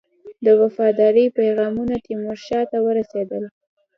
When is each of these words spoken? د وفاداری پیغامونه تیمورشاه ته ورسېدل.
د 0.45 0.47
وفاداری 0.61 1.25
پیغامونه 1.37 1.93
تیمورشاه 2.05 2.63
ته 2.71 2.77
ورسېدل. 2.85 3.43